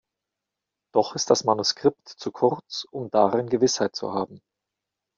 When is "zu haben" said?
3.95-4.41